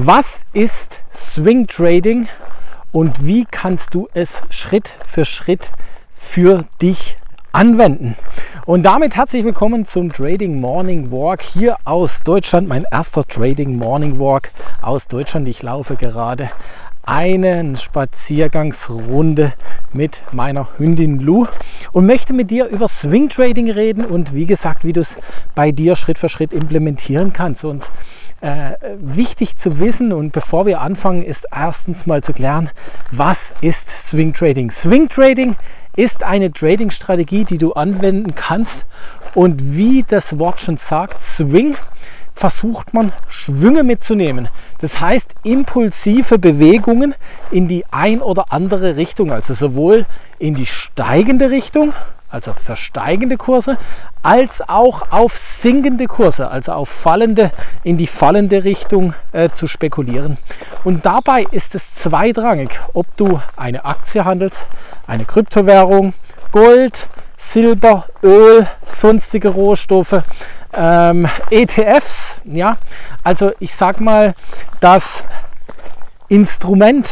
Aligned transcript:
Was 0.00 0.42
ist 0.52 1.00
Swing 1.12 1.66
Trading 1.66 2.28
und 2.92 3.26
wie 3.26 3.44
kannst 3.50 3.94
du 3.94 4.08
es 4.14 4.42
Schritt 4.48 4.94
für 5.04 5.24
Schritt 5.24 5.72
für 6.14 6.66
dich 6.80 7.16
anwenden? 7.50 8.14
Und 8.64 8.84
damit 8.84 9.16
herzlich 9.16 9.42
willkommen 9.42 9.86
zum 9.86 10.12
Trading 10.12 10.60
Morning 10.60 11.10
Walk 11.10 11.42
hier 11.42 11.78
aus 11.84 12.22
Deutschland. 12.22 12.68
Mein 12.68 12.84
erster 12.92 13.24
Trading 13.24 13.76
Morning 13.76 14.20
Walk 14.20 14.52
aus 14.80 15.08
Deutschland. 15.08 15.48
Ich 15.48 15.62
laufe 15.64 15.96
gerade 15.96 16.48
eine 17.02 17.76
Spaziergangsrunde 17.76 19.54
mit 19.92 20.22
meiner 20.30 20.68
Hündin 20.78 21.18
Lu 21.18 21.46
und 21.90 22.06
möchte 22.06 22.34
mit 22.34 22.52
dir 22.52 22.66
über 22.66 22.86
Swing 22.86 23.30
Trading 23.30 23.68
reden 23.68 24.04
und 24.04 24.32
wie 24.32 24.46
gesagt, 24.46 24.84
wie 24.84 24.92
du 24.92 25.00
es 25.00 25.18
bei 25.56 25.72
dir 25.72 25.96
Schritt 25.96 26.18
für 26.18 26.28
Schritt 26.28 26.52
implementieren 26.52 27.32
kannst. 27.32 27.64
Und 27.64 27.90
äh, 28.40 28.72
wichtig 29.00 29.56
zu 29.56 29.80
wissen 29.80 30.12
und 30.12 30.32
bevor 30.32 30.66
wir 30.66 30.80
anfangen, 30.80 31.24
ist 31.24 31.46
erstens 31.54 32.06
mal 32.06 32.22
zu 32.22 32.32
klären, 32.32 32.70
was 33.10 33.54
ist 33.60 33.88
Swing 33.88 34.32
Trading? 34.32 34.70
Swing 34.70 35.08
Trading 35.08 35.56
ist 35.96 36.22
eine 36.22 36.52
Trading-Strategie, 36.52 37.44
die 37.44 37.58
du 37.58 37.72
anwenden 37.72 38.34
kannst 38.36 38.86
und 39.34 39.76
wie 39.76 40.04
das 40.06 40.38
Wort 40.38 40.60
schon 40.60 40.76
sagt, 40.76 41.20
Swing 41.20 41.76
versucht 42.34 42.94
man 42.94 43.12
Schwünge 43.28 43.82
mitzunehmen. 43.82 44.48
Das 44.80 45.00
heißt 45.00 45.34
impulsive 45.42 46.38
Bewegungen 46.38 47.16
in 47.50 47.66
die 47.66 47.84
ein 47.90 48.22
oder 48.22 48.52
andere 48.52 48.94
Richtung, 48.94 49.32
also 49.32 49.54
sowohl 49.54 50.06
in 50.38 50.54
die 50.54 50.66
steigende 50.66 51.50
Richtung 51.50 51.92
also 52.30 52.52
für 52.52 52.76
steigende 52.76 53.36
Kurse, 53.36 53.78
als 54.22 54.66
auch 54.68 55.10
auf 55.10 55.36
sinkende 55.36 56.06
Kurse, 56.06 56.50
also 56.50 56.72
auf 56.72 56.88
fallende, 56.88 57.50
in 57.84 57.96
die 57.96 58.06
fallende 58.06 58.64
Richtung 58.64 59.14
äh, 59.32 59.48
zu 59.50 59.66
spekulieren. 59.66 60.36
Und 60.84 61.06
dabei 61.06 61.46
ist 61.50 61.74
es 61.74 61.94
zweitrangig, 61.94 62.70
ob 62.92 63.06
du 63.16 63.40
eine 63.56 63.84
Aktie 63.84 64.24
handelst, 64.24 64.68
eine 65.06 65.24
Kryptowährung, 65.24 66.12
Gold, 66.52 67.08
Silber, 67.36 68.06
Öl, 68.22 68.66
sonstige 68.84 69.48
Rohstoffe, 69.48 70.22
ähm, 70.74 71.28
ETFs, 71.50 72.42
ja, 72.44 72.76
also 73.24 73.52
ich 73.58 73.74
sag 73.74 74.00
mal, 74.00 74.34
das 74.80 75.24
Instrument, 76.28 77.10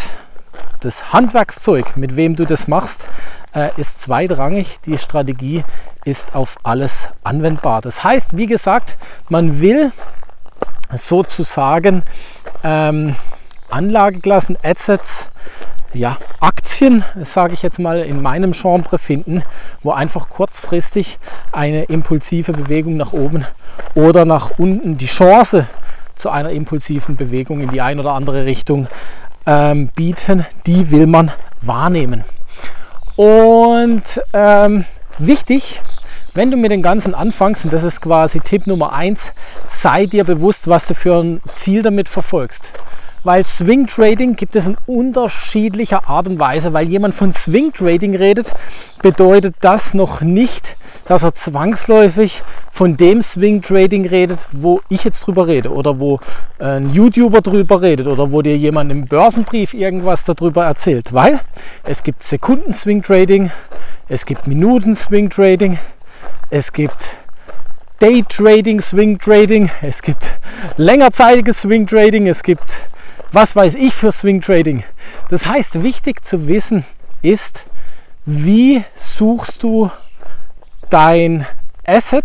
das 0.80 1.12
Handwerkszeug, 1.12 1.96
mit 1.96 2.16
wem 2.16 2.36
du 2.36 2.44
das 2.44 2.68
machst, 2.68 3.06
äh, 3.54 3.70
ist 3.76 4.02
zweitrangig. 4.02 4.78
Die 4.86 4.98
Strategie 4.98 5.64
ist 6.04 6.34
auf 6.34 6.58
alles 6.62 7.08
anwendbar. 7.24 7.80
Das 7.80 8.04
heißt, 8.04 8.36
wie 8.36 8.46
gesagt, 8.46 8.96
man 9.28 9.60
will 9.60 9.92
sozusagen 10.92 12.02
ähm, 12.62 13.16
Anlageklassen, 13.68 14.56
Assets, 14.62 15.30
ja, 15.92 16.18
Aktien, 16.40 17.04
sage 17.22 17.54
ich 17.54 17.62
jetzt 17.62 17.78
mal, 17.78 18.00
in 18.00 18.22
meinem 18.22 18.52
Genre 18.52 18.98
finden, 18.98 19.42
wo 19.82 19.92
einfach 19.92 20.28
kurzfristig 20.28 21.18
eine 21.52 21.84
impulsive 21.84 22.52
Bewegung 22.52 22.96
nach 22.96 23.12
oben 23.12 23.46
oder 23.94 24.24
nach 24.24 24.58
unten 24.58 24.98
die 24.98 25.06
Chance 25.06 25.66
zu 26.14 26.30
einer 26.30 26.50
impulsiven 26.50 27.16
Bewegung 27.16 27.60
in 27.60 27.70
die 27.70 27.80
eine 27.80 28.00
oder 28.00 28.12
andere 28.12 28.46
Richtung 28.46 28.88
ähm, 29.46 29.88
bieten, 29.94 30.46
die 30.66 30.90
will 30.90 31.06
man 31.06 31.30
wahrnehmen. 31.60 32.24
Und 33.16 34.02
ähm, 34.32 34.84
wichtig, 35.18 35.80
wenn 36.34 36.50
du 36.50 36.56
mit 36.56 36.70
dem 36.70 36.82
Ganzen 36.82 37.14
anfängst, 37.14 37.64
und 37.64 37.72
das 37.72 37.82
ist 37.82 38.02
quasi 38.02 38.40
Tipp 38.40 38.66
Nummer 38.66 38.92
eins, 38.92 39.32
sei 39.68 40.06
dir 40.06 40.24
bewusst, 40.24 40.68
was 40.68 40.86
du 40.86 40.94
für 40.94 41.22
ein 41.22 41.40
Ziel 41.54 41.82
damit 41.82 42.08
verfolgst. 42.08 42.70
Weil 43.24 43.44
Swing 43.44 43.86
Trading 43.86 44.36
gibt 44.36 44.54
es 44.54 44.66
in 44.66 44.76
unterschiedlicher 44.86 46.08
Art 46.08 46.28
und 46.28 46.38
Weise. 46.38 46.72
Weil 46.72 46.86
jemand 46.88 47.14
von 47.14 47.32
Swing 47.32 47.72
Trading 47.72 48.14
redet, 48.14 48.52
bedeutet 49.02 49.56
das 49.62 49.94
noch 49.94 50.20
nicht, 50.20 50.76
dass 51.06 51.22
er 51.22 51.34
zwangsläufig 51.34 52.42
von 52.72 52.96
dem 52.96 53.22
Swing 53.22 53.62
Trading 53.62 54.06
redet, 54.06 54.40
wo 54.52 54.80
ich 54.88 55.04
jetzt 55.04 55.20
drüber 55.20 55.46
rede 55.46 55.70
oder 55.72 55.98
wo 55.98 56.20
ein 56.58 56.92
YouTuber 56.92 57.40
drüber 57.40 57.80
redet 57.80 58.06
oder 58.06 58.32
wo 58.32 58.42
dir 58.42 58.56
jemand 58.56 58.90
im 58.90 59.06
Börsenbrief 59.06 59.72
irgendwas 59.72 60.24
darüber 60.24 60.64
erzählt. 60.64 61.12
Weil 61.12 61.40
es 61.84 62.02
gibt 62.02 62.22
Sekunden 62.22 62.72
Swing 62.72 63.02
Trading, 63.02 63.50
es 64.08 64.26
gibt 64.26 64.46
Minuten 64.46 64.94
Swing 64.94 65.30
Trading, 65.30 65.78
es 66.50 66.72
gibt 66.72 67.16
Day 68.00 68.24
Trading, 68.28 68.80
Swing 68.80 69.18
Trading, 69.18 69.70
es 69.80 70.02
gibt 70.02 70.38
längerzeitiges 70.76 71.62
Swing 71.62 71.86
Trading, 71.86 72.26
es 72.26 72.42
gibt 72.42 72.88
was 73.32 73.54
weiß 73.54 73.74
ich 73.74 73.92
für 73.92 74.12
Swing 74.12 74.40
Trading. 74.40 74.84
Das 75.28 75.46
heißt, 75.46 75.82
wichtig 75.82 76.24
zu 76.24 76.48
wissen 76.48 76.84
ist, 77.22 77.64
wie 78.24 78.82
suchst 78.94 79.62
du 79.62 79.90
dein 80.90 81.46
Asset, 81.84 82.24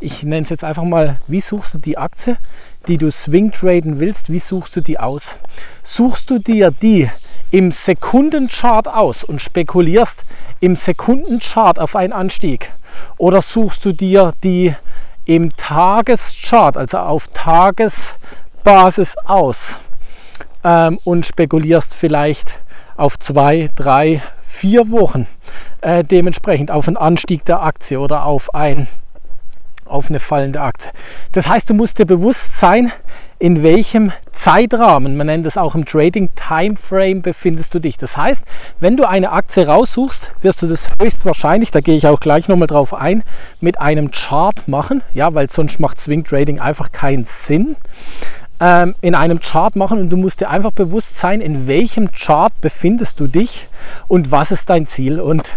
ich 0.00 0.22
nenne 0.22 0.42
es 0.42 0.50
jetzt 0.50 0.64
einfach 0.64 0.84
mal, 0.84 1.20
wie 1.26 1.40
suchst 1.40 1.74
du 1.74 1.78
die 1.78 1.98
Aktie, 1.98 2.36
die 2.86 2.98
du 2.98 3.10
Swing 3.10 3.52
traden 3.52 4.00
willst, 4.00 4.30
wie 4.32 4.38
suchst 4.38 4.76
du 4.76 4.80
die 4.80 4.98
aus? 4.98 5.36
Suchst 5.82 6.30
du 6.30 6.38
dir 6.38 6.70
die 6.70 7.10
im 7.50 7.72
Sekundenchart 7.72 8.88
aus 8.88 9.24
und 9.24 9.42
spekulierst 9.42 10.24
im 10.60 10.76
Sekundenchart 10.76 11.78
auf 11.78 11.96
einen 11.96 12.12
Anstieg? 12.12 12.72
Oder 13.16 13.42
suchst 13.42 13.84
du 13.84 13.92
dir 13.92 14.32
die 14.42 14.74
im 15.24 15.54
Tageschart, 15.56 16.76
also 16.76 16.98
auf 16.98 17.28
Tagesbasis 17.28 19.16
aus? 19.24 19.80
ähm, 20.64 20.98
und 21.04 21.26
spekulierst 21.26 21.94
vielleicht 21.94 22.60
auf 22.96 23.18
zwei, 23.18 23.70
drei, 23.74 24.22
vier 24.58 24.90
Wochen 24.90 25.26
äh, 25.82 26.02
dementsprechend 26.02 26.70
auf 26.72 26.88
einen 26.88 26.96
Anstieg 26.96 27.44
der 27.44 27.62
Aktie 27.62 28.00
oder 28.00 28.24
auf, 28.24 28.54
ein, 28.54 28.88
auf 29.84 30.08
eine 30.08 30.18
fallende 30.18 30.60
Aktie. 30.60 30.90
Das 31.32 31.46
heißt, 31.46 31.70
du 31.70 31.74
musst 31.74 31.98
dir 31.98 32.06
bewusst 32.06 32.58
sein, 32.58 32.90
in 33.38 33.62
welchem 33.62 34.10
Zeitrahmen, 34.32 35.16
man 35.16 35.28
nennt 35.28 35.46
es 35.46 35.56
auch 35.56 35.76
im 35.76 35.84
Trading 35.84 36.30
Timeframe, 36.34 37.22
befindest 37.22 37.72
du 37.72 37.78
dich. 37.78 37.96
Das 37.96 38.16
heißt, 38.16 38.42
wenn 38.80 38.96
du 38.96 39.08
eine 39.08 39.30
Aktie 39.30 39.64
raussuchst, 39.64 40.32
wirst 40.42 40.60
du 40.62 40.66
das 40.66 40.90
höchstwahrscheinlich, 41.00 41.70
da 41.70 41.80
gehe 41.80 41.96
ich 41.96 42.08
auch 42.08 42.18
gleich 42.18 42.48
nochmal 42.48 42.66
drauf 42.66 42.92
ein, 42.92 43.22
mit 43.60 43.80
einem 43.80 44.10
Chart 44.10 44.66
machen, 44.66 45.02
ja, 45.14 45.32
weil 45.34 45.48
sonst 45.50 45.78
macht 45.78 46.00
Swing 46.00 46.24
Trading 46.24 46.58
einfach 46.58 46.90
keinen 46.90 47.24
Sinn 47.24 47.76
ähm, 48.60 48.94
in 49.00 49.14
einem 49.14 49.40
Chart 49.40 49.76
machen 49.76 49.98
und 49.98 50.10
du 50.10 50.16
musst 50.16 50.40
dir 50.40 50.50
einfach 50.50 50.72
bewusst 50.72 51.18
sein, 51.18 51.40
in 51.40 51.66
welchem 51.66 52.12
Chart 52.12 52.52
befindest 52.60 53.20
du 53.20 53.26
dich 53.26 53.68
und 54.08 54.30
was 54.30 54.50
ist 54.50 54.70
dein 54.70 54.86
Ziel. 54.86 55.20
Und 55.20 55.52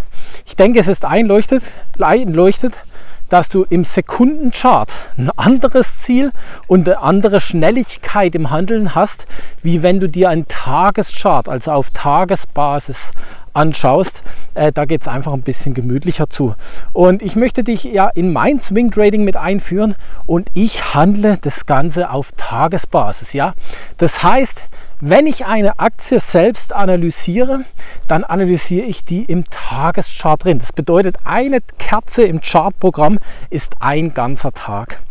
ich 0.46 0.56
denke, 0.56 0.80
es 0.80 0.88
ist 0.88 1.06
einleuchtet, 1.06 1.64
einleuchtet 2.00 2.84
dass 3.32 3.48
du 3.48 3.66
im 3.70 3.86
Sekundenchart 3.86 4.92
ein 5.18 5.30
anderes 5.38 6.00
Ziel 6.00 6.34
und 6.68 6.86
eine 6.86 7.00
andere 7.00 7.40
Schnelligkeit 7.40 8.36
im 8.36 8.50
Handeln 8.50 8.94
hast, 8.94 9.26
wie 9.64 9.82
wenn 9.82 10.02
du 10.02 10.10
dir 10.10 10.28
einen 10.28 10.50
Tageschart, 10.50 11.48
also 11.48 11.72
auf 11.72 11.92
Tagesbasis 11.92 13.14
anschaust, 13.54 14.24
äh, 14.54 14.72
da 14.72 14.86
geht 14.86 15.02
es 15.02 15.08
einfach 15.08 15.34
ein 15.34 15.42
bisschen 15.42 15.74
gemütlicher 15.74 16.30
zu. 16.30 16.56
Und 16.94 17.22
ich 17.22 17.36
möchte 17.36 17.64
dich 17.64 17.84
ja 17.84 18.10
in 18.10 18.34
mein 18.34 18.60
Swing 18.60 18.92
Trading 18.92 19.24
mit 19.24 19.38
einführen 19.38 19.96
und 20.26 20.50
ich 20.54 20.94
handle 20.94 21.38
das 21.42 21.66
Ganze 21.66 22.10
auf 22.10 22.32
Tagesbasis. 22.38 23.34
Ja? 23.34 23.54
Das 23.98 24.24
heißt, 24.24 24.64
wenn 25.00 25.26
ich 25.26 25.46
eine 25.46 25.80
Aktie 25.80 26.20
selbst 26.20 26.74
analysiere, 26.74 27.62
dann 28.08 28.24
analysiere 28.24 28.86
ich 28.86 29.04
die 29.04 29.24
im 29.24 29.46
Tageschart 29.50 30.44
drin. 30.44 30.60
Das 30.60 30.74
bedeutet, 30.74 31.18
eine 31.24 31.60
Kerze 31.80 32.24
im 32.24 32.40
Chartprogramm 32.40 33.18
ist 33.50 33.78
ein 33.80 34.14
ganzer 34.14 34.52
Tag. 34.54 35.02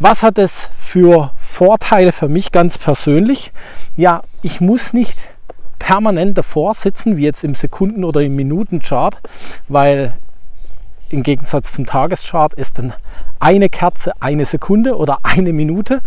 Was 0.00 0.22
hat 0.22 0.36
es 0.38 0.68
für 0.76 1.30
Vorteile 1.36 2.12
für 2.12 2.28
mich 2.28 2.50
ganz 2.50 2.76
persönlich? 2.76 3.52
Ja, 3.96 4.22
ich 4.42 4.60
muss 4.60 4.92
nicht 4.92 5.28
permanent 5.78 6.36
davor 6.36 6.74
sitzen, 6.74 7.16
wie 7.16 7.24
jetzt 7.24 7.44
im 7.44 7.54
Sekunden- 7.54 8.04
oder 8.04 8.22
im 8.22 8.36
Minutenchart, 8.36 9.18
weil 9.68 10.14
im 11.08 11.22
Gegensatz 11.22 11.72
zum 11.72 11.86
Tageschart 11.86 12.54
ist 12.54 12.78
dann 12.78 12.92
eine 13.38 13.68
Kerze 13.68 14.12
eine 14.20 14.44
Sekunde 14.44 14.96
oder 14.96 15.20
eine 15.22 15.52
Minute. 15.52 16.00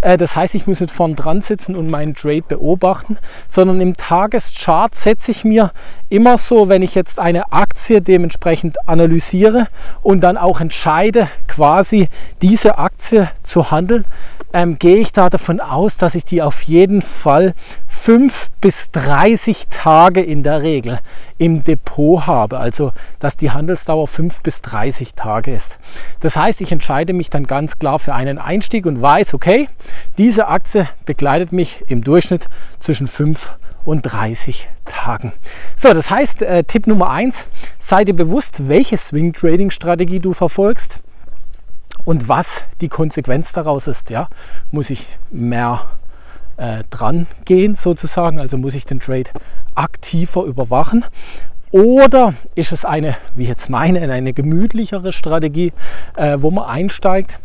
Äh, 0.00 0.16
das 0.16 0.36
heißt, 0.36 0.54
ich 0.54 0.66
muss 0.66 0.80
nicht 0.80 0.92
vorn 0.92 1.16
dran 1.16 1.42
sitzen 1.42 1.74
und 1.74 1.90
meinen 1.90 2.14
Trade 2.14 2.42
beobachten, 2.46 3.18
sondern 3.48 3.80
im 3.80 3.96
Tageschart 3.96 4.94
setze 4.94 5.30
ich 5.30 5.44
mir 5.44 5.72
immer 6.08 6.38
so, 6.38 6.68
wenn 6.68 6.82
ich 6.82 6.94
jetzt 6.94 7.18
eine 7.18 7.52
Aktie 7.52 8.00
dementsprechend 8.00 8.88
analysiere 8.88 9.66
und 10.02 10.20
dann 10.20 10.36
auch 10.36 10.60
entscheide, 10.60 11.28
quasi 11.48 12.08
diese 12.42 12.78
Aktie 12.78 13.28
zu 13.42 13.70
handeln, 13.70 14.04
ähm, 14.52 14.78
gehe 14.78 14.98
ich 14.98 15.12
da 15.12 15.30
davon 15.30 15.60
aus, 15.60 15.96
dass 15.96 16.14
ich 16.14 16.24
die 16.24 16.42
auf 16.42 16.62
jeden 16.62 17.02
Fall 17.02 17.54
5 18.04 18.50
bis 18.60 18.90
30 18.90 19.68
Tage 19.70 20.20
in 20.20 20.42
der 20.42 20.60
Regel 20.60 21.00
im 21.38 21.64
Depot 21.64 22.26
habe. 22.26 22.58
Also 22.58 22.92
dass 23.18 23.38
die 23.38 23.50
Handelsdauer 23.50 24.08
5 24.08 24.42
bis 24.42 24.60
30 24.60 25.14
Tage 25.14 25.54
ist. 25.54 25.78
Das 26.20 26.36
heißt, 26.36 26.60
ich 26.60 26.70
entscheide 26.70 27.14
mich 27.14 27.30
dann 27.30 27.46
ganz 27.46 27.78
klar 27.78 27.98
für 27.98 28.14
einen 28.14 28.36
Einstieg 28.36 28.84
und 28.84 29.00
weiß, 29.00 29.32
okay, 29.32 29.70
diese 30.18 30.48
Aktie 30.48 30.86
begleitet 31.06 31.52
mich 31.52 31.82
im 31.88 32.04
Durchschnitt 32.04 32.50
zwischen 32.78 33.06
5 33.06 33.56
und 33.86 34.02
30 34.02 34.68
Tagen. 34.84 35.32
So, 35.74 35.94
das 35.94 36.10
heißt, 36.10 36.42
äh, 36.42 36.62
Tipp 36.64 36.86
Nummer 36.86 37.08
1, 37.08 37.48
sei 37.78 38.04
dir 38.04 38.14
bewusst, 38.14 38.68
welche 38.68 38.98
Swing 38.98 39.32
Trading 39.32 39.70
Strategie 39.70 40.20
du 40.20 40.34
verfolgst 40.34 41.00
und 42.04 42.28
was 42.28 42.64
die 42.82 42.90
Konsequenz 42.90 43.52
daraus 43.52 43.86
ist. 43.86 44.10
Ja? 44.10 44.28
Muss 44.72 44.90
ich 44.90 45.06
mehr 45.30 45.86
äh, 46.56 46.84
dran 46.90 47.26
gehen 47.44 47.74
sozusagen, 47.76 48.38
also 48.40 48.56
muss 48.56 48.74
ich 48.74 48.86
den 48.86 49.00
Trade 49.00 49.30
aktiver 49.74 50.44
überwachen. 50.44 51.04
Oder 51.70 52.34
ist 52.54 52.70
es 52.70 52.84
eine, 52.84 53.16
wie 53.34 53.46
jetzt 53.46 53.68
meine, 53.68 54.00
eine 54.00 54.32
gemütlichere 54.32 55.12
Strategie, 55.12 55.72
äh, 56.16 56.38
wo 56.40 56.50
man 56.50 56.66
einsteigt 56.66 57.40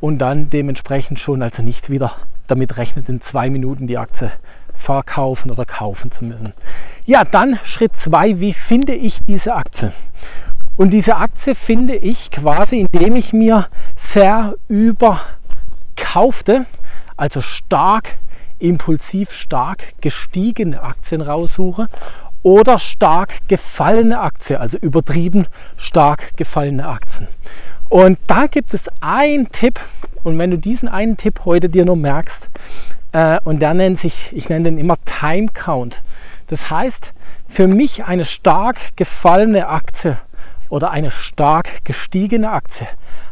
und 0.00 0.18
dann 0.18 0.50
dementsprechend 0.50 1.20
schon 1.20 1.42
also 1.42 1.62
nicht 1.62 1.90
wieder 1.90 2.12
damit 2.48 2.76
rechnet, 2.76 3.08
in 3.08 3.20
zwei 3.20 3.50
Minuten 3.50 3.86
die 3.86 3.98
Aktie 3.98 4.32
verkaufen 4.74 5.50
oder 5.50 5.64
kaufen 5.64 6.10
zu 6.10 6.24
müssen. 6.24 6.52
Ja, 7.04 7.24
dann 7.24 7.58
Schritt 7.64 7.94
zwei, 7.96 8.40
wie 8.40 8.52
finde 8.52 8.94
ich 8.94 9.20
diese 9.28 9.54
Aktie? 9.54 9.92
Und 10.76 10.90
diese 10.90 11.16
Aktie 11.16 11.54
finde 11.54 11.96
ich 11.96 12.30
quasi, 12.30 12.80
indem 12.80 13.16
ich 13.16 13.32
mir 13.32 13.66
sehr 13.96 14.54
überkaufte, 14.68 15.26
also 17.16 17.40
stark, 17.40 18.16
impulsiv 18.58 19.32
stark 19.32 19.94
gestiegene 20.00 20.82
Aktien 20.82 21.22
raussuche 21.22 21.88
oder 22.42 22.78
stark 22.78 23.48
gefallene 23.48 24.20
Aktien, 24.20 24.60
also 24.60 24.78
übertrieben 24.78 25.46
stark 25.76 26.36
gefallene 26.36 26.86
Aktien. 26.86 27.28
Und 27.88 28.18
da 28.26 28.46
gibt 28.46 28.74
es 28.74 28.88
einen 29.00 29.50
Tipp, 29.50 29.80
und 30.22 30.38
wenn 30.38 30.50
du 30.50 30.58
diesen 30.58 30.88
einen 30.88 31.16
Tipp 31.16 31.40
heute 31.44 31.68
dir 31.68 31.84
nur 31.84 31.96
merkst, 31.96 32.50
äh, 33.12 33.40
und 33.44 33.60
der 33.60 33.74
nennt 33.74 33.98
sich, 33.98 34.30
ich 34.32 34.48
nenne 34.48 34.64
den 34.66 34.78
immer 34.78 34.96
Time 35.04 35.48
Count. 35.52 36.02
Das 36.48 36.70
heißt, 36.70 37.12
für 37.48 37.66
mich 37.66 38.04
eine 38.04 38.24
stark 38.24 38.96
gefallene 38.96 39.68
Aktie 39.68 40.18
oder 40.68 40.90
eine 40.90 41.10
stark 41.10 41.84
gestiegene 41.84 42.50
Aktie 42.50 42.86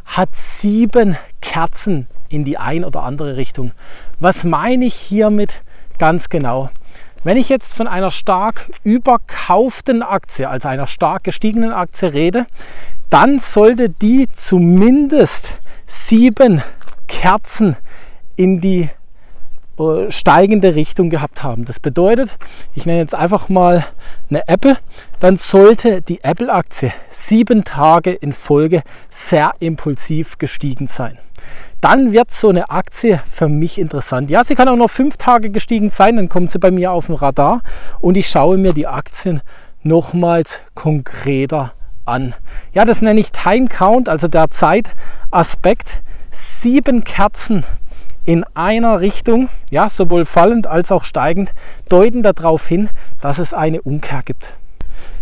hat 0.07 0.31
sieben 0.35 1.17
Kerzen 1.41 2.07
in 2.29 2.45
die 2.45 2.59
ein 2.59 2.85
oder 2.85 3.03
andere 3.03 3.37
Richtung. 3.37 3.73
Was 4.19 4.45
meine 4.45 4.87
ich 4.87 4.95
hiermit 4.95 5.63
ganz 5.99 6.29
genau? 6.29 6.71
Wenn 7.23 7.37
ich 7.37 7.49
jetzt 7.49 7.75
von 7.75 7.87
einer 7.87 8.11
stark 8.11 8.71
überkauften 8.83 10.03
Aktie, 10.03 10.49
also 10.49 10.69
einer 10.69 10.87
stark 10.87 11.25
gestiegenen 11.25 11.73
Aktie 11.73 12.13
rede, 12.13 12.47
dann 13.11 13.41
sollte 13.41 13.91
die 13.91 14.29
zumindest 14.29 15.59
sieben 15.87 16.63
Kerzen 17.09 17.77
in 18.37 18.61
die 18.61 18.91
steigende 20.09 20.75
Richtung 20.75 21.11
gehabt 21.11 21.43
haben. 21.43 21.65
Das 21.65 21.81
bedeutet, 21.81 22.39
ich 22.75 22.87
nenne 22.87 23.01
jetzt 23.01 23.15
einfach 23.15 23.49
mal 23.49 23.85
eine 24.31 24.49
Apple, 24.49 24.79
dann 25.21 25.37
sollte 25.37 26.03
die 26.03 26.25
Apple-Aktie 26.25 26.93
sieben 27.11 27.65
Tage 27.65 28.13
in 28.13 28.33
Folge 28.33 28.83
sehr 29.11 29.53
impulsiv 29.61 30.39
gestiegen 30.39 30.89
sein. 30.89 31.19
Dann 31.83 32.13
wird 32.13 32.31
so 32.31 32.49
eine 32.49 32.71
Aktie 32.71 33.21
für 33.31 33.49
mich 33.49 33.79
interessant. 33.79 34.31
Ja, 34.31 34.45
sie 34.45 34.55
kann 34.55 34.69
auch 34.69 34.77
noch 34.77 34.91
fünf 34.91 35.19
Tage 35.19 35.51
gestiegen 35.51 35.91
sein, 35.91 36.17
dann 36.17 36.29
kommt 36.29 36.51
sie 36.51 36.59
bei 36.59 36.71
mir 36.71 36.93
auf 36.93 37.07
dem 37.07 37.15
Radar 37.15 37.61
und 38.01 38.17
ich 38.17 38.29
schaue 38.29 38.57
mir 38.57 38.73
die 38.73 38.87
Aktien 38.87 39.43
nochmals 39.83 40.63
konkreter 40.75 41.73
an. 42.07 42.35
Ja, 42.73 42.85
das 42.85 43.03
nenne 43.03 43.21
ich 43.21 43.31
Time 43.31 43.69
Count, 43.69 44.09
also 44.09 44.27
der 44.27 44.51
Zeitaspekt. 44.51 46.03
Sieben 46.33 47.05
Kerzen 47.05 47.65
in 48.27 48.45
einer 48.55 49.01
Richtung, 49.01 49.49
ja, 49.71 49.89
sowohl 49.89 50.27
fallend 50.27 50.67
als 50.67 50.93
auch 50.93 51.05
steigend, 51.05 51.55
deuten 51.89 52.23
darauf 52.23 52.67
hin, 52.67 52.91
dass 53.21 53.39
es 53.39 53.55
eine 53.55 53.81
Umkehr 53.81 54.23
gibt. 54.25 54.53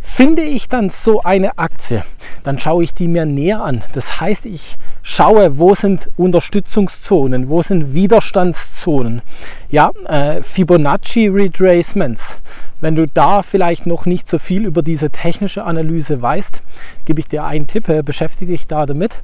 Finde 0.01 0.43
ich 0.43 0.69
dann 0.69 0.91
so 0.91 1.23
eine 1.23 1.59
Aktie, 1.59 2.05
dann 2.45 2.59
schaue 2.59 2.85
ich 2.85 2.95
die 2.95 3.09
mir 3.09 3.27
näher 3.27 3.65
an. 3.65 3.83
Das 3.95 4.21
heißt, 4.21 4.47
ich 4.47 4.77
schaue, 5.03 5.59
wo 5.59 5.75
sind 5.75 6.09
Unterstützungszonen, 6.17 7.49
wo 7.49 7.63
sind 7.63 7.95
Widerstandszonen, 7.95 9.23
ja, 9.71 9.91
äh, 10.07 10.43
Fibonacci 10.43 11.27
Retracements. 11.29 12.41
Wenn 12.81 12.95
du 12.95 13.07
da 13.07 13.43
vielleicht 13.43 13.87
noch 13.87 14.07
nicht 14.07 14.29
so 14.29 14.39
viel 14.39 14.67
über 14.67 14.83
diese 14.83 15.11
technische 15.11 15.65
Analyse 15.65 16.23
weißt, 16.23 16.63
gebe 17.07 17.19
ich 17.19 17.27
dir 17.27 17.45
einen 17.45 17.67
Tipp, 17.67 17.89
äh, 17.89 18.03
beschäftige 18.03 18.53
dich 18.53 18.67
da 18.67 18.87
damit. 18.87 19.23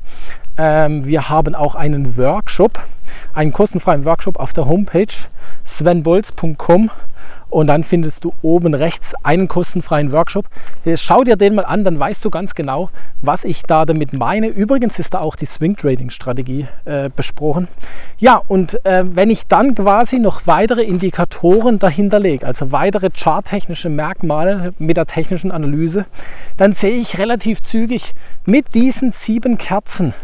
Ähm, 0.56 1.05
wir 1.05 1.29
haben 1.29 1.55
auch 1.55 1.75
einen 1.75 2.17
Workshop, 2.17 2.81
einen 3.35 3.52
kostenfreien 3.52 4.05
Workshop 4.05 4.38
auf 4.38 4.52
der 4.52 4.67
Homepage 4.67 5.06
svenbolz.com 5.64 6.91
und 7.50 7.67
dann 7.67 7.82
findest 7.82 8.25
du 8.25 8.32
oben 8.43 8.75
rechts 8.75 9.12
einen 9.25 9.49
kostenfreien 9.49 10.12
Workshop. 10.12 10.47
Schau 10.94 11.25
dir 11.25 11.37
den 11.37 11.56
mal 11.56 11.64
an, 11.64 11.82
dann 11.85 11.99
weißt 11.99 12.25
du 12.25 12.31
ganz 12.31 12.55
genau, 12.55 12.91
was 13.23 13.44
ich 13.44 13.62
da 13.62 13.85
damit 13.85 14.12
meine. 14.12 14.47
Übrigens 14.47 14.99
ist 14.99 15.14
da 15.14 15.20
auch 15.20 15.35
die 15.35 15.47
Swing 15.47 15.76
Trading 15.76 16.11
Strategie 16.11 16.69
äh, 16.85 17.11
besprochen. 17.14 17.69
Ja, 18.19 18.41
und 18.47 18.85
äh, 18.87 19.05
wenn 19.05 19.31
ich 19.31 19.49
dann 19.49 19.75
quasi 19.75 20.20
noch 20.20 20.47
weitere 20.47 20.85
Indikatoren 20.85 21.81
dahinter 21.81 22.20
lege, 22.20 22.47
also 22.47 22.70
weitere 22.70 23.11
charttechnische 23.11 23.88
Merkmale 23.88 24.73
mit 24.79 24.97
der 24.97 25.06
technischen 25.06 25.50
Analyse, 25.50 26.06
dann 26.56 26.73
sehe 26.73 26.94
ich 26.94 27.19
relativ 27.19 27.62
zügig 27.62 28.14
mit 28.47 28.75
diesen 28.75 29.11
sieben 29.11 29.58
Kerzen 29.58 30.14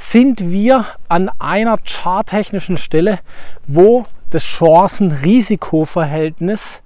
sind 0.00 0.50
wir 0.50 0.86
an 1.08 1.30
einer 1.38 1.78
charttechnischen 1.84 2.76
Stelle, 2.78 3.18
wo 3.66 4.06
das 4.30 4.44
Chancen-Risiko-Verhältnis 4.44 6.80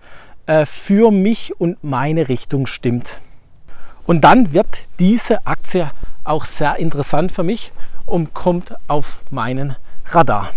äh, 0.47 0.67
für 0.67 1.13
mich 1.13 1.53
und 1.61 1.85
meine 1.85 2.29
Richtung 2.29 2.67
stimmt. 2.67 3.21
Und 4.05 4.25
dann 4.25 4.53
wird 4.53 4.67
diese 4.99 5.47
Aktie 5.47 5.93
auch 6.25 6.45
sehr 6.45 6.75
interessant 6.77 7.31
für 7.31 7.45
mich 7.45 7.71
und 8.05 8.35
kommt 8.35 8.75
auf 8.89 9.19
meinen 9.31 9.77
Radar. 10.07 10.51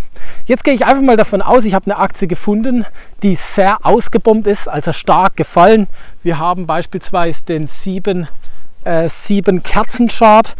Jetzt 0.45 0.63
gehe 0.63 0.73
ich 0.73 0.83
einfach 0.83 1.03
mal 1.03 1.15
davon 1.15 1.43
aus, 1.43 1.63
ich 1.63 1.75
habe 1.75 1.85
eine 1.85 1.99
Aktie 1.99 2.27
gefunden, 2.27 2.87
die 3.21 3.35
sehr 3.35 3.85
ausgebombt 3.85 4.47
ist, 4.47 4.67
also 4.67 4.93
stark 4.93 5.37
gefallen. 5.37 5.85
Wir 6.23 6.39
haben 6.39 6.65
beispielsweise 6.65 7.45
den 7.45 7.67
7, 7.67 8.27
äh, 8.83 9.07
7 9.07 9.61
Kerzen 9.61 10.07
Chart 10.07 10.55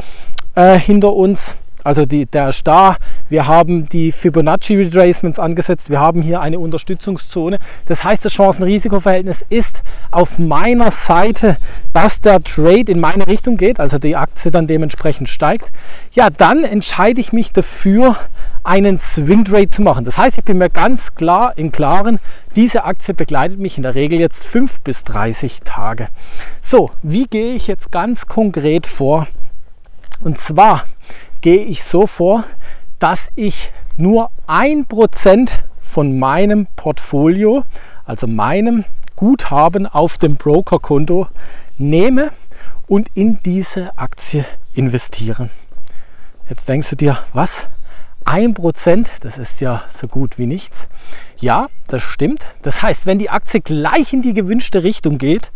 äh, 0.53 0.77
hinter 0.77 1.13
uns 1.13 1.57
also 1.87 2.05
die, 2.05 2.25
der 2.25 2.53
da. 2.65 2.97
Wir 3.29 3.47
haben 3.47 3.87
die 3.87 4.11
Fibonacci 4.11 4.75
Retracements 4.75 5.39
angesetzt. 5.39 5.89
Wir 5.89 6.01
haben 6.01 6.21
hier 6.21 6.41
eine 6.41 6.59
Unterstützungszone. 6.59 7.59
Das 7.85 8.03
heißt, 8.03 8.25
das 8.25 8.33
Chancen-Risiko-Verhältnis 8.33 9.45
ist 9.47 9.81
auf 10.11 10.37
meiner 10.37 10.91
Seite, 10.91 11.55
dass 11.93 12.19
der 12.19 12.43
Trade 12.43 12.91
in 12.91 12.99
meine 12.99 13.25
Richtung 13.25 13.55
geht, 13.55 13.79
also 13.79 13.99
die 13.99 14.17
Aktie 14.17 14.51
dann 14.51 14.67
dementsprechend 14.67 15.29
steigt. 15.29 15.71
Ja, 16.11 16.29
dann 16.29 16.65
entscheide 16.65 17.21
ich 17.21 17.31
mich 17.31 17.53
dafür, 17.53 18.17
einen 18.65 18.99
Swing 18.99 19.45
Trade 19.45 19.69
zu 19.69 19.81
machen. 19.81 20.03
Das 20.03 20.17
heißt, 20.17 20.37
ich 20.37 20.43
bin 20.43 20.57
mir 20.57 20.69
ganz 20.69 21.15
klar 21.15 21.53
im 21.55 21.71
Klaren, 21.71 22.19
diese 22.57 22.83
Aktie 22.83 23.13
begleitet 23.13 23.59
mich 23.59 23.77
in 23.77 23.83
der 23.83 23.95
Regel 23.95 24.19
jetzt 24.19 24.45
5 24.45 24.81
bis 24.81 25.05
30 25.05 25.61
Tage. 25.63 26.09
So, 26.59 26.91
wie 27.01 27.27
gehe 27.27 27.55
ich 27.55 27.67
jetzt 27.67 27.93
ganz 27.93 28.27
konkret 28.27 28.87
vor? 28.87 29.25
Und 30.21 30.37
zwar 30.39 30.83
gehe 31.41 31.63
ich 31.63 31.83
so 31.83 32.07
vor, 32.07 32.43
dass 32.99 33.29
ich 33.35 33.71
nur 33.97 34.31
ein 34.47 34.85
Prozent 34.85 35.63
von 35.79 36.19
meinem 36.19 36.67
Portfolio, 36.75 37.63
also 38.05 38.27
meinem 38.27 38.85
Guthaben 39.15 39.87
auf 39.87 40.17
dem 40.17 40.35
Brokerkonto 40.35 41.27
nehme 41.77 42.31
und 42.87 43.09
in 43.15 43.39
diese 43.43 43.97
Aktie 43.97 44.45
investiere. 44.73 45.49
Jetzt 46.49 46.69
denkst 46.69 46.89
du 46.91 46.95
dir, 46.95 47.17
was? 47.33 47.67
Ein 48.25 48.53
Prozent, 48.53 49.09
das 49.21 49.37
ist 49.37 49.61
ja 49.61 49.83
so 49.89 50.07
gut 50.07 50.37
wie 50.37 50.45
nichts. 50.45 50.87
Ja, 51.37 51.67
das 51.87 52.03
stimmt. 52.03 52.45
Das 52.61 52.81
heißt, 52.81 53.05
wenn 53.05 53.19
die 53.19 53.29
Aktie 53.29 53.61
gleich 53.61 54.13
in 54.13 54.21
die 54.21 54.33
gewünschte 54.33 54.83
Richtung 54.83 55.17
geht, 55.17 55.51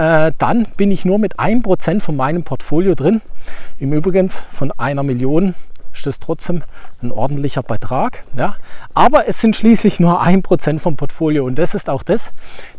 äh, 0.00 0.32
dann 0.38 0.66
bin 0.78 0.90
ich 0.90 1.04
nur 1.04 1.18
mit 1.18 1.38
1% 1.38 2.00
von 2.00 2.16
meinem 2.16 2.42
Portfolio 2.42 2.94
drin. 2.94 3.20
Im 3.78 3.92
Übrigen 3.92 4.30
von 4.30 4.72
einer 4.78 5.02
Million 5.02 5.54
ist 5.92 6.06
das 6.06 6.18
trotzdem 6.18 6.62
ein 7.02 7.12
ordentlicher 7.12 7.62
Betrag. 7.62 8.24
Ja? 8.34 8.56
Aber 8.94 9.28
es 9.28 9.42
sind 9.42 9.56
schließlich 9.56 10.00
nur 10.00 10.22
1% 10.22 10.78
vom 10.78 10.96
Portfolio 10.96 11.44
und 11.44 11.58
das 11.58 11.74
ist 11.74 11.90
auch 11.90 12.02
das. 12.02 12.32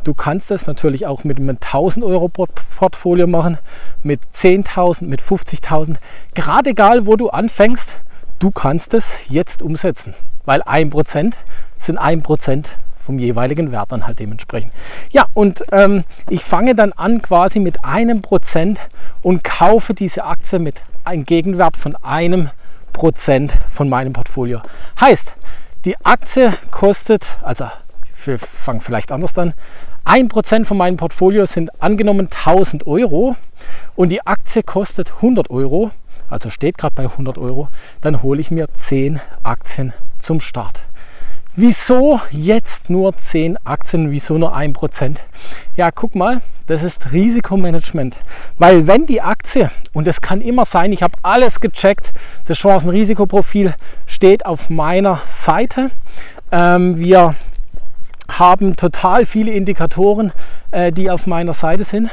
Du 0.04 0.16
kannst 0.16 0.50
das 0.50 0.66
natürlich 0.66 1.06
auch 1.06 1.24
mit 1.24 1.38
einem 1.38 1.58
1000 1.62 2.04
Euro 2.04 2.28
Portfolio 2.28 3.28
machen, 3.28 3.60
mit 4.02 4.22
10.000, 4.34 5.06
mit 5.06 5.22
50.000. 5.22 5.98
Gerade 6.34 6.72
egal, 6.72 7.06
wo 7.06 7.18
du 7.18 7.30
anfängst, 7.30 8.00
du 8.40 8.50
kannst 8.50 8.96
es 8.96 9.30
jetzt 9.30 9.62
umsetzen, 9.62 10.16
weil 10.46 10.64
1% 10.64 11.34
sind 11.78 12.00
1% 12.00 12.66
vom 13.06 13.20
jeweiligen 13.20 13.72
Wert 13.72 13.92
dann 13.92 14.08
halt 14.08 14.20
dementsprechend. 14.20 14.72
Ja, 15.12 15.26
und 15.34 15.64
ähm, 15.72 16.04
ich 16.30 16.44
fange 16.44 16.76
dann 16.76 16.94
an 16.94 17.22
quasi 17.22 17.60
mit 17.60 17.84
einem 17.84 18.22
Prozent 18.22 18.80
und 19.22 19.44
kaufe 19.44 19.94
diese 19.94 20.24
Aktie 20.24 20.60
mit 20.60 20.82
einem 21.04 21.26
Gegenwert 21.26 21.78
von 21.78 21.96
einem 21.98 22.50
Prozent 22.94 23.56
von 23.72 23.90
meinem 23.90 24.14
Portfolio. 24.14 24.62
Heißt, 25.00 25.36
die 25.86 25.96
Aktie 26.06 26.54
kostet, 26.70 27.36
also 27.42 27.66
wir 28.26 28.38
fangen 28.38 28.82
vielleicht 28.82 29.12
anders 29.12 29.38
an, 29.38 29.54
1% 30.06 30.66
von 30.66 30.78
meinem 30.78 30.98
Portfolio 30.98 31.46
sind 31.46 31.82
angenommen 31.82 32.30
1000 32.32 32.88
Euro 32.88 33.36
und 33.96 34.10
die 34.10 34.26
Aktie 34.26 34.64
kostet 34.64 35.14
100 35.16 35.50
Euro, 35.50 35.92
also 36.30 36.50
steht 36.50 36.78
gerade 36.78 36.96
bei 36.96 37.04
100 37.04 37.38
Euro, 37.38 37.70
dann 38.02 38.24
hole 38.24 38.42
ich 38.42 38.52
mir 38.52 38.68
10 38.74 39.22
Aktien 39.44 39.94
zum 40.20 40.40
Start. 40.40 40.82
Wieso 41.56 42.22
jetzt 42.32 42.90
nur 42.90 43.18
10 43.18 43.58
Aktien? 43.66 44.10
Wieso 44.10 44.38
nur 44.38 44.56
1%? 44.56 45.18
Ja, 45.76 45.92
guck 45.92 46.16
mal, 46.16 46.42
das 46.68 46.82
ist 46.82 47.12
Risikomanagement. 47.12 48.16
Weil 48.58 48.88
wenn 48.88 49.06
die 49.06 49.22
Aktie, 49.22 49.70
und 49.92 50.08
es 50.08 50.22
kann 50.22 50.40
immer 50.40 50.64
sein, 50.64 50.94
ich 50.94 51.04
habe 51.04 51.14
alles 51.24 51.60
gecheckt, 51.60 52.14
das 52.46 52.58
Chancenrisikoprofil 52.58 53.76
steht 54.06 54.46
auf 54.46 54.70
meiner 54.70 55.22
Seite. 55.30 55.92
Ähm, 56.54 56.98
wir 56.98 57.36
haben 58.30 58.78
total 58.78 59.26
viele 59.26 59.52
Indikatoren, 59.52 60.32
äh, 60.72 60.94
die 60.94 61.12
auf 61.12 61.28
meiner 61.28 61.54
Seite 61.54 61.84
sind. 61.84 62.10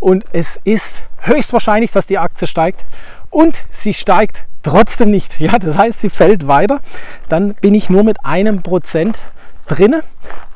Und 0.00 0.26
es 0.32 0.60
ist 0.64 1.00
höchstwahrscheinlich, 1.20 1.92
dass 1.92 2.06
die 2.06 2.18
Aktie 2.18 2.46
steigt. 2.46 2.84
Und 3.32 3.56
sie 3.70 3.94
steigt 3.94 4.44
trotzdem 4.62 5.10
nicht. 5.10 5.40
Ja, 5.40 5.58
das 5.58 5.76
heißt, 5.76 6.00
sie 6.00 6.10
fällt 6.10 6.46
weiter. 6.46 6.80
Dann 7.28 7.54
bin 7.54 7.74
ich 7.74 7.90
nur 7.90 8.04
mit 8.04 8.24
einem 8.24 8.62
Prozent 8.62 9.18
drinne 9.66 10.02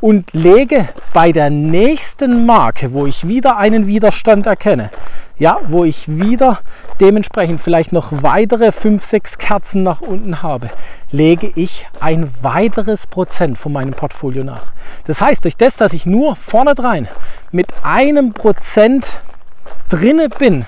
und 0.01 0.35
lege 0.35 0.89
bei 1.15 1.33
der 1.33 1.49
nächsten 1.49 2.45
Marke, 2.45 2.93
wo 2.93 3.07
ich 3.07 3.27
wieder 3.27 3.57
einen 3.57 3.87
Widerstand 3.87 4.47
erkenne, 4.47 4.91
ja, 5.39 5.59
wo 5.69 5.85
ich 5.85 6.07
wieder 6.07 6.59
dementsprechend 7.01 7.63
vielleicht 7.63 7.93
noch 7.93 8.23
weitere 8.23 8.73
5, 8.73 9.03
6 9.03 9.39
Kerzen 9.39 9.83
nach 9.83 10.03
unten 10.03 10.43
habe, 10.43 10.69
lege 11.11 11.51
ich 11.55 11.87
ein 11.99 12.31
weiteres 12.43 13.07
Prozent 13.07 13.57
von 13.57 13.73
meinem 13.73 13.95
Portfolio 13.95 14.45
nach. 14.45 14.73
Das 15.07 15.21
heißt, 15.23 15.45
durch 15.45 15.57
das, 15.57 15.77
dass 15.77 15.95
ich 15.95 16.05
nur 16.05 16.37
vorne 16.37 16.75
drein 16.75 17.09
mit 17.53 17.69
einem 17.83 18.35
Prozent 18.35 19.21
drinne 19.89 20.29
bin, 20.29 20.67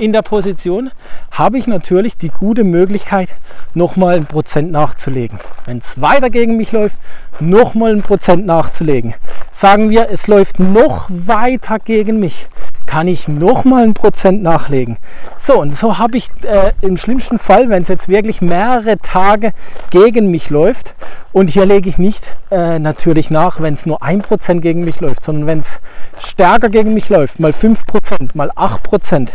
in 0.00 0.12
der 0.12 0.22
Position, 0.22 0.90
habe 1.30 1.58
ich 1.58 1.66
natürlich 1.66 2.16
die 2.16 2.30
gute 2.30 2.64
Möglichkeit, 2.64 3.28
nochmal 3.74 4.16
ein 4.16 4.26
Prozent 4.26 4.72
nachzulegen. 4.72 5.38
Wenn 5.66 5.78
es 5.78 6.00
weiter 6.00 6.30
gegen 6.30 6.56
mich 6.56 6.72
läuft, 6.72 6.98
nochmal 7.38 7.92
ein 7.92 8.02
Prozent 8.02 8.46
nachzulegen. 8.46 9.14
Sagen 9.50 9.90
wir, 9.90 10.08
es 10.10 10.26
läuft 10.26 10.58
noch 10.58 11.08
weiter 11.10 11.78
gegen 11.78 12.18
mich, 12.18 12.46
kann 12.86 13.06
ich 13.06 13.28
nochmal 13.28 13.84
ein 13.84 13.94
Prozent 13.94 14.42
nachlegen. 14.42 14.96
So, 15.36 15.60
und 15.60 15.76
so 15.76 15.98
habe 15.98 16.16
ich 16.16 16.28
äh, 16.42 16.72
im 16.80 16.96
schlimmsten 16.96 17.38
Fall, 17.38 17.68
wenn 17.68 17.82
es 17.82 17.88
jetzt 17.88 18.08
wirklich 18.08 18.42
mehrere 18.42 18.98
Tage 18.98 19.52
gegen 19.90 20.30
mich 20.30 20.50
läuft, 20.50 20.94
und 21.32 21.50
hier 21.50 21.66
lege 21.66 21.88
ich 21.88 21.98
nicht 21.98 22.24
äh, 22.50 22.80
natürlich 22.80 23.30
nach, 23.30 23.60
wenn 23.60 23.74
es 23.74 23.86
nur 23.86 24.02
ein 24.02 24.20
Prozent 24.20 24.62
gegen 24.62 24.84
mich 24.84 25.00
läuft, 25.00 25.22
sondern 25.22 25.46
wenn 25.46 25.60
es 25.60 25.80
stärker 26.18 26.68
gegen 26.68 26.92
mich 26.92 27.08
läuft, 27.08 27.38
mal 27.38 27.52
5%, 27.52 28.30
mal 28.34 28.50
8%, 28.50 29.28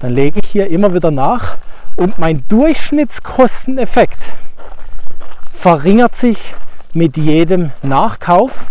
dann 0.00 0.12
lege 0.12 0.40
ich 0.42 0.50
hier 0.50 0.68
immer 0.68 0.94
wieder 0.94 1.10
nach 1.10 1.56
und 1.96 2.18
mein 2.18 2.44
Durchschnittskosteneffekt 2.48 4.18
verringert 5.52 6.14
sich 6.14 6.54
mit 6.94 7.16
jedem 7.16 7.72
Nachkauf 7.82 8.66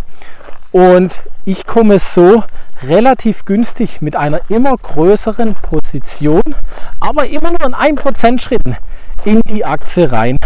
und 0.72 1.22
ich 1.46 1.66
komme 1.66 2.00
so 2.00 2.44
relativ 2.84 3.46
günstig 3.46 4.02
mit 4.02 4.16
einer 4.16 4.40
immer 4.50 4.76
größeren 4.76 5.56
Position, 5.56 6.56
aber 7.00 7.28
immer 7.28 7.50
nur 7.50 7.66
in 7.66 7.74
1% 7.76 8.40
Schritten 8.40 8.78
in 9.26 9.42
die 9.50 9.66
Aktie 9.66 10.12
rein. 10.12 10.38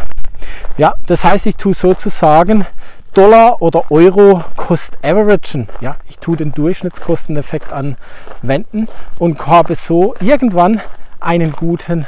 Ja, 0.78 0.94
das 1.08 1.24
heißt, 1.24 1.46
ich 1.46 1.58
tue 1.58 1.74
sozusagen 1.74 2.66
Dollar 3.14 3.62
oder 3.62 3.92
Euro 3.92 4.42
Cost 4.56 4.98
Averagen. 5.04 5.68
Ja, 5.82 5.98
ich 6.08 6.20
tue 6.20 6.38
den 6.38 6.54
Durchschnittskosteneffekt 6.54 7.74
anwenden 7.74 8.88
und 9.20 9.46
habe 9.48 9.76
so 9.76 10.14
irgendwann 10.22 10.80
einen 11.20 11.52
guten 11.52 12.08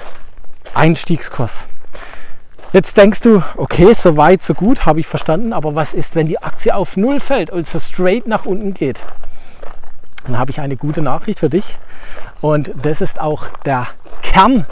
Einstiegskurs. 0.74 1.68
Jetzt 2.72 2.96
denkst 2.96 3.20
du, 3.20 3.44
okay, 3.58 3.94
so 3.94 4.16
weit, 4.16 4.44
so 4.44 4.54
gut, 4.54 4.86
habe 4.86 5.02
ich 5.02 5.08
verstanden, 5.08 5.52
aber 5.52 5.76
was 5.76 5.94
ist, 5.94 6.16
wenn 6.16 6.28
die 6.28 6.42
Aktie 6.42 6.74
auf 6.74 6.96
Null 6.96 7.20
fällt, 7.20 7.52
also 7.52 7.80
straight 7.80 8.26
nach 8.26 8.46
unten 8.46 8.74
geht? 8.74 9.04
Dann 10.26 10.40
habe 10.40 10.52
ich 10.52 10.62
eine 10.62 10.78
gute 10.78 11.02
Nachricht 11.02 11.40
für 11.40 11.50
dich 11.50 11.78
und 12.40 12.72
das 12.82 13.02
ist 13.02 13.20
auch 13.20 13.50
der 13.66 13.88
Kern, 14.22 14.66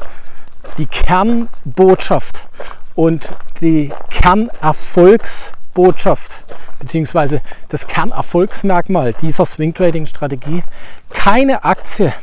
die 0.77 0.85
Kernbotschaft 0.85 2.47
und 2.95 3.29
die 3.59 3.91
Kernerfolgsbotschaft 4.09 5.60
Botschaft 5.73 6.43
bzw. 6.79 7.39
das 7.69 7.87
Kernerfolgsmerkmal 7.87 9.13
dieser 9.13 9.45
Swing 9.45 9.73
Trading 9.73 10.05
Strategie. 10.05 10.63
Keine 11.09 11.63
Aktie 11.63 12.13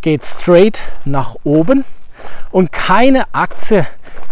geht 0.00 0.24
straight 0.24 0.80
nach 1.04 1.36
oben 1.44 1.84
und 2.50 2.72
keine 2.72 3.32
Aktie 3.34 3.86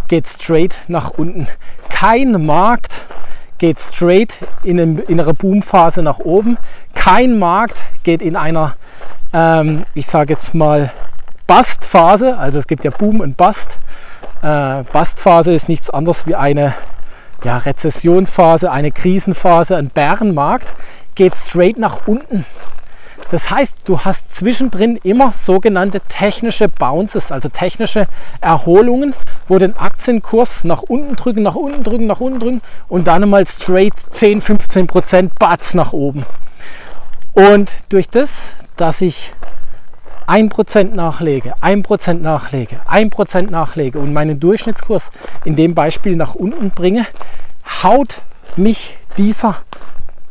geht 0.09 0.27
straight 0.27 0.75
nach 0.89 1.11
unten. 1.11 1.49
Kein 1.91 2.45
Markt 2.45 3.07
geht 3.59 3.81
straight 3.81 4.39
in, 4.63 4.79
einer 5.09 5.35
Boomphase 5.35 6.03
nach 6.03 6.21
oben. 6.21 6.57
Kein 6.95 7.39
Markt 7.39 7.77
geht 8.05 8.23
in 8.23 8.37
einer, 8.37 8.77
ähm, 9.33 9.85
ich 9.95 10.07
sage 10.07 10.33
jetzt 10.33 10.55
mal, 10.55 10.93
Bust-Phase. 11.47 12.39
Also 12.39 12.59
es 12.59 12.67
gibt 12.67 12.85
ja 12.85 12.91
Boom 12.91 13.21
und 13.21 13.37
Bust. 13.37 13.81
Äh, 14.43 14.85
Bust-Phase 14.93 15.53
ist 15.53 15.69
nichts 15.69 15.91
anderes 15.91 16.27
wie 16.27 16.35
eine 16.35 16.75
ja, 17.45 17.57
Rezessionsphase, 17.57 18.71
eine 18.71 18.91
Krisenphase, 18.91 19.77
ein 19.77 19.89
Bärenmarkt, 19.89 20.75
geht 21.15 21.35
straight 21.37 21.79
nach 21.79 22.07
unten. 22.07 22.45
Das 23.31 23.51
heißt, 23.51 23.75
du 23.85 24.01
hast 24.01 24.35
zwischendrin 24.35 24.97
immer 25.03 25.33
sogenannte 25.33 26.01
technische 26.01 26.69
Bounces, 26.69 27.31
also 27.31 27.51
technische 27.51 28.07
Erholungen, 28.41 29.15
wo 29.49 29.59
den 29.59 29.77
Aktienkurs 29.77 30.65
nach 30.65 30.83
unten 30.83 31.15
drücken, 31.17 31.43
nach 31.43 31.55
unten 31.55 31.85
drücken, 31.85 32.07
nach 32.07 32.21
unten 32.21 32.41
drücken 32.41 32.63
und 32.89 33.07
dann 33.07 33.23
einmal 33.23 33.47
straight 33.47 33.93
10, 34.11 34.41
15 34.41 34.87
Prozent 34.87 35.39
Batz 35.39 35.75
nach 35.75 35.93
oben. 35.93 36.25
Und 37.35 37.73
durch 37.91 38.09
das, 38.09 38.53
dass 38.77 39.03
ich 39.03 39.35
1% 40.29 40.95
nachlege, 40.95 41.55
1% 41.63 42.15
nachlege, 42.15 42.81
1% 42.87 43.51
nachlege 43.51 43.99
und 43.99 44.13
meinen 44.13 44.39
Durchschnittskurs 44.39 45.11
in 45.45 45.57
dem 45.57 45.75
Beispiel 45.75 46.17
nach 46.17 46.35
unten 46.35 46.71
bringe, 46.71 47.07
haut 47.83 48.21
mich 48.57 48.99
dieser 49.17 49.57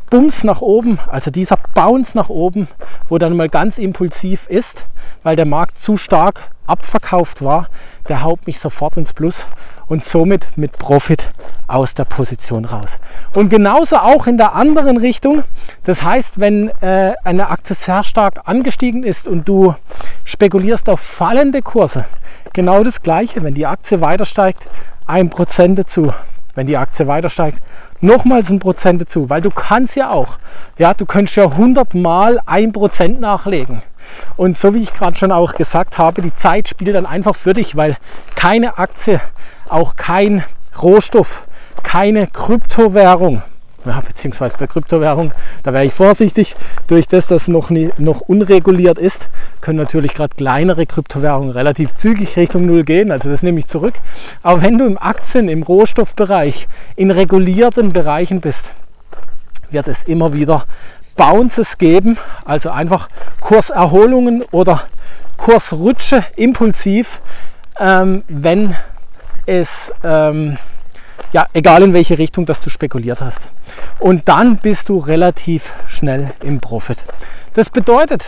Bums 0.09 0.43
nach 0.43 0.61
oben, 0.61 0.99
also 1.07 1.31
dieser 1.31 1.57
Bounce 1.73 2.15
nach 2.15 2.29
oben, 2.29 2.67
wo 3.09 3.17
dann 3.17 3.35
mal 3.35 3.49
ganz 3.49 3.77
impulsiv 3.77 4.47
ist, 4.47 4.85
weil 5.23 5.35
der 5.35 5.45
Markt 5.45 5.79
zu 5.79 5.97
stark 5.97 6.49
abverkauft 6.65 7.43
war, 7.43 7.67
der 8.07 8.23
haut 8.23 8.45
mich 8.47 8.59
sofort 8.59 8.97
ins 8.97 9.13
Plus 9.13 9.47
und 9.87 10.03
somit 10.03 10.57
mit 10.57 10.77
Profit 10.77 11.31
aus 11.67 11.93
der 11.93 12.05
Position 12.05 12.65
raus. 12.65 12.97
Und 13.35 13.49
genauso 13.49 13.97
auch 13.97 14.27
in 14.27 14.37
der 14.37 14.53
anderen 14.55 14.97
Richtung. 14.97 15.43
Das 15.83 16.03
heißt, 16.03 16.39
wenn 16.39 16.69
äh, 16.81 17.13
eine 17.23 17.49
Aktie 17.49 17.75
sehr 17.75 18.03
stark 18.03 18.41
angestiegen 18.45 19.03
ist 19.03 19.27
und 19.27 19.47
du 19.47 19.75
spekulierst 20.23 20.89
auf 20.89 20.99
fallende 20.99 21.61
Kurse, 21.61 22.05
genau 22.53 22.83
das 22.83 23.01
gleiche. 23.01 23.43
Wenn 23.43 23.53
die 23.53 23.65
Aktie 23.65 24.01
weiter 24.01 24.25
steigt, 24.25 24.65
ein 25.05 25.29
Prozent 25.29 25.79
dazu. 25.79 26.13
Wenn 26.55 26.67
die 26.67 26.77
Aktie 26.77 27.07
weiter 27.07 27.29
steigt, 27.29 27.61
nochmals 28.01 28.49
ein 28.49 28.59
Prozent 28.59 29.01
dazu, 29.01 29.29
weil 29.29 29.41
du 29.41 29.49
kannst 29.49 29.95
ja 29.95 30.09
auch, 30.09 30.37
ja, 30.77 30.93
du 30.93 31.05
könntest 31.05 31.37
ja 31.37 31.45
100 31.45 31.93
mal 31.93 32.39
ein 32.45 32.71
Prozent 32.71 33.19
nachlegen. 33.19 33.81
Und 34.35 34.57
so 34.57 34.73
wie 34.73 34.83
ich 34.83 34.93
gerade 34.93 35.17
schon 35.17 35.31
auch 35.31 35.53
gesagt 35.53 35.97
habe, 35.97 36.21
die 36.21 36.33
Zeit 36.33 36.69
spielt 36.69 36.95
dann 36.95 37.05
einfach 37.05 37.35
für 37.35 37.53
dich, 37.53 37.75
weil 37.75 37.97
keine 38.35 38.77
Aktie, 38.77 39.19
auch 39.67 39.95
kein 39.95 40.43
Rohstoff, 40.81 41.45
keine 41.83 42.27
Kryptowährung, 42.27 43.41
ja, 43.87 44.01
beziehungsweise 44.01 44.55
bei 44.57 44.67
Kryptowährung, 44.67 45.31
da 45.63 45.73
wäre 45.73 45.85
ich 45.85 45.93
vorsichtig, 45.93 46.55
durch 46.87 47.07
das, 47.07 47.27
dass 47.27 47.47
noch, 47.47 47.69
noch 47.97 48.21
unreguliert 48.21 48.97
ist, 48.97 49.29
können 49.61 49.77
natürlich 49.77 50.13
gerade 50.13 50.35
kleinere 50.35 50.85
Kryptowährungen 50.85 51.51
relativ 51.51 51.93
zügig 51.95 52.37
Richtung 52.37 52.65
Null 52.65 52.83
gehen, 52.83 53.11
also 53.11 53.29
das 53.29 53.43
nehme 53.43 53.59
ich 53.59 53.67
zurück. 53.67 53.95
Aber 54.43 54.61
wenn 54.61 54.77
du 54.77 54.85
im 54.85 54.97
Aktien, 54.97 55.49
im 55.49 55.63
Rohstoffbereich, 55.63 56.67
in 56.95 57.11
regulierten 57.11 57.89
Bereichen 57.89 58.41
bist, 58.41 58.71
wird 59.69 59.87
es 59.87 60.03
immer 60.03 60.33
wieder 60.33 60.65
Bounces 61.15 61.77
geben, 61.77 62.17
also 62.45 62.69
einfach 62.69 63.09
Kurserholungen 63.41 64.43
oder 64.51 64.83
Kursrutsche 65.37 66.23
impulsiv, 66.35 67.21
ähm, 67.79 68.23
wenn 68.27 68.75
es 69.45 69.91
ähm, 70.03 70.57
ja, 71.33 71.45
egal 71.53 71.83
in 71.83 71.93
welche 71.93 72.17
Richtung, 72.17 72.45
dass 72.45 72.61
du 72.61 72.69
spekuliert 72.69 73.21
hast. 73.21 73.51
Und 73.99 74.27
dann 74.27 74.57
bist 74.57 74.89
du 74.89 74.97
relativ 74.97 75.73
schnell 75.87 76.33
im 76.43 76.59
Profit. 76.59 77.03
Das 77.53 77.69
bedeutet, 77.69 78.25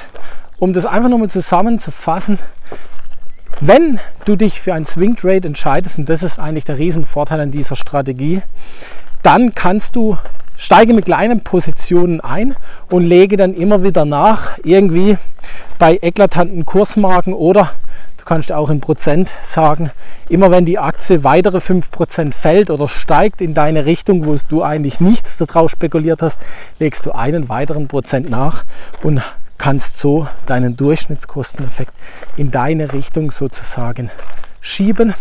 um 0.58 0.74
das 0.74 0.86
einfach 0.86 1.10
nochmal 1.10 1.30
zusammenzufassen, 1.30 2.40
wenn 3.62 4.00
du 4.26 4.36
dich 4.36 4.62
für 4.62 4.74
ein 4.74 4.86
Swing 4.86 5.16
Trade 5.16 5.48
entscheidest, 5.48 6.00
und 6.00 6.10
das 6.10 6.24
ist 6.24 6.40
eigentlich 6.40 6.66
der 6.66 6.78
Riesenvorteil 6.78 7.40
an 7.42 7.52
dieser 7.52 7.76
Strategie, 7.76 8.42
dann 9.22 9.54
kannst 9.54 9.96
du 9.96 10.18
steige 10.56 10.94
mit 10.94 11.06
kleinen 11.06 11.42
Positionen 11.42 12.22
ein 12.22 12.56
und 12.90 13.04
lege 13.04 13.38
dann 13.38 13.54
immer 13.54 13.84
wieder 13.84 14.06
nach, 14.06 14.58
irgendwie 14.64 15.18
bei 15.78 15.98
eklatanten 16.02 16.66
Kursmarken 16.66 17.34
oder 17.34 17.74
du 18.20 18.26
kannst 18.26 18.52
auch 18.52 18.70
in 18.70 18.82
Prozent 18.82 19.32
sagen, 19.42 19.92
immer 20.28 20.52
wenn 20.52 20.66
die 20.66 20.78
Aktie 20.78 21.24
weitere 21.24 21.58
5% 21.58 22.34
fällt 22.34 22.70
oder 22.70 22.88
steigt 22.88 23.42
in 23.42 23.54
deine 23.54 23.86
Richtung, 23.86 24.26
wo 24.26 24.36
du 24.48 24.64
eigentlich 24.64 25.00
nichts 25.00 25.38
darauf 25.38 25.72
spekuliert 25.72 26.22
hast, 26.22 26.40
legst 26.80 27.06
du 27.06 27.12
einen 27.12 27.50
weiteren 27.50 27.88
Prozent 27.88 28.30
nach 28.30 28.66
und 29.02 29.22
kannst 29.58 29.98
so 29.98 30.28
deinen 30.46 30.78
Durchschnittskosteneffekt 30.78 31.94
in 32.38 32.52
deine 32.52 32.94
Richtung 32.94 33.32
sozusagen 33.32 34.10
schieben 34.62 35.14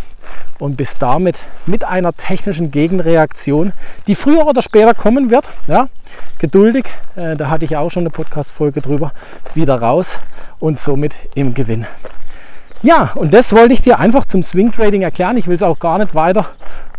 und 0.58 0.76
bist 0.76 0.96
damit 1.00 1.38
mit 1.66 1.84
einer 1.84 2.12
technischen 2.16 2.70
Gegenreaktion, 2.70 3.72
die 4.06 4.14
früher 4.14 4.46
oder 4.46 4.62
später 4.62 4.94
kommen 4.94 5.30
wird, 5.30 5.48
ja, 5.66 5.88
geduldig, 6.38 6.86
äh, 7.16 7.36
da 7.36 7.50
hatte 7.50 7.64
ich 7.64 7.76
auch 7.76 7.90
schon 7.90 8.02
eine 8.02 8.10
Podcast-Folge 8.10 8.80
drüber, 8.80 9.12
wieder 9.54 9.80
raus 9.80 10.20
und 10.58 10.78
somit 10.78 11.16
im 11.34 11.54
Gewinn. 11.54 11.86
Ja, 12.82 13.12
und 13.16 13.34
das 13.34 13.52
wollte 13.54 13.74
ich 13.74 13.82
dir 13.82 13.98
einfach 13.98 14.24
zum 14.24 14.42
Swing 14.42 14.70
Trading 14.70 15.02
erklären. 15.02 15.36
Ich 15.36 15.48
will 15.48 15.56
es 15.56 15.62
auch 15.62 15.78
gar 15.78 15.98
nicht 15.98 16.14
weiter 16.14 16.46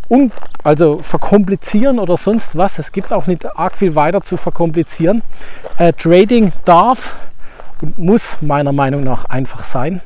un 0.10 0.32
also 0.64 0.98
verkomplizieren 0.98 2.00
oder 2.00 2.18
sonst 2.18 2.58
was. 2.58 2.80
Es 2.80 2.92
gibt 2.92 3.14
auch 3.14 3.28
nicht 3.28 3.46
arg 3.46 3.78
viel 3.78 3.96
weiter 3.96 4.22
zu 4.22 4.36
verkomplizieren. 4.36 5.22
Äh, 5.78 5.94
Trading 5.94 6.52
darf 6.66 7.16
und 7.82 7.98
muss 7.98 8.40
meiner 8.42 8.74
Meinung 8.74 9.04
nach 9.04 9.26
einfach 9.26 9.64
sein. 9.64 10.02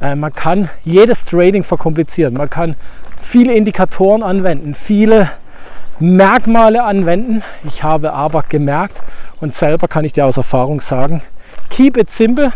Äh, 0.00 0.14
man 0.14 0.32
kann 0.32 0.70
jedes 0.84 1.24
Trading 1.24 1.64
verkomplizieren. 1.64 2.34
Man 2.34 2.48
kann 2.48 2.76
viele 3.20 3.54
Indikatoren 3.54 4.22
anwenden, 4.22 4.74
viele 4.74 5.30
Merkmale 5.98 6.84
anwenden. 6.84 7.42
Ich 7.64 7.82
habe 7.82 8.12
aber 8.12 8.44
gemerkt 8.48 9.00
und 9.40 9.54
selber 9.54 9.88
kann 9.88 10.04
ich 10.04 10.12
dir 10.12 10.26
aus 10.26 10.36
Erfahrung 10.36 10.80
sagen, 10.80 11.22
keep 11.70 11.96
it 11.96 12.10
simple, 12.10 12.52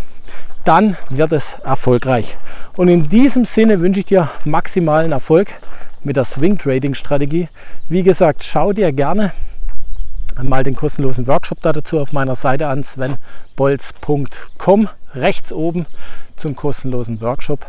dann 0.64 0.96
wird 1.08 1.32
es 1.32 1.54
erfolgreich. 1.64 2.36
Und 2.76 2.88
in 2.88 3.08
diesem 3.08 3.44
Sinne 3.44 3.80
wünsche 3.80 4.00
ich 4.00 4.06
dir 4.06 4.30
maximalen 4.44 5.12
Erfolg 5.12 5.54
mit 6.02 6.16
der 6.16 6.24
Swing 6.24 6.58
Trading 6.58 6.94
Strategie. 6.94 7.48
Wie 7.88 8.02
gesagt, 8.02 8.42
schau 8.44 8.72
dir 8.72 8.92
gerne 8.92 9.32
mal 10.42 10.62
den 10.62 10.74
kostenlosen 10.74 11.26
Workshop 11.26 11.60
dazu 11.60 12.00
auf 12.00 12.12
meiner 12.12 12.36
Seite 12.36 12.68
an 12.68 12.82
svenbolz.com 12.82 14.88
rechts 15.14 15.52
oben 15.52 15.86
zum 16.36 16.56
kostenlosen 16.56 17.20
Workshop. 17.20 17.66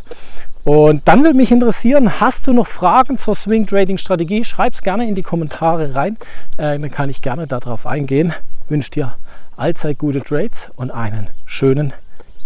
Und 0.64 1.08
dann 1.08 1.24
würde 1.24 1.36
mich 1.36 1.52
interessieren, 1.52 2.22
hast 2.22 2.46
du 2.46 2.54
noch 2.54 2.68
Fragen 2.68 3.18
zur 3.18 3.36
Swing 3.36 3.66
Trading 3.66 3.98
Strategie? 3.98 4.46
Schreib 4.46 4.76
es 4.76 4.84
gerne 4.84 5.08
in 5.08 5.16
die 5.16 5.24
Kommentare 5.24 5.96
rein. 5.96 6.18
Äh, 6.58 6.78
dann 6.78 6.92
kann 6.92 7.10
ich 7.10 7.24
gerne 7.24 7.48
darauf 7.48 7.88
eingehen. 7.88 8.34
Wünsche 8.70 8.92
dir 8.92 9.16
allzeit 9.58 9.98
gute 9.98 10.22
Trades 10.22 10.70
und 10.76 10.92
einen 10.92 11.30
schönen 11.46 11.94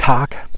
Tag. 0.06 0.55